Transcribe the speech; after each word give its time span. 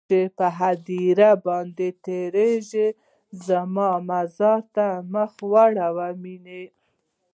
چې 0.09 0.19
هديره 0.57 1.31
باندې 1.45 1.87
تيرېږې 2.05 2.87
زما 3.45 3.89
مزار 4.09 4.61
ته 4.75 4.85
مخ 5.13 5.31
راواړوه 5.77 6.19
مينه 6.21 6.61